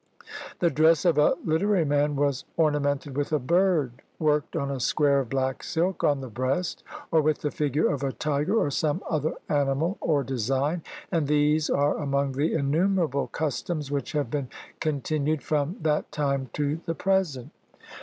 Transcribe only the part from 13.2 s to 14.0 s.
customs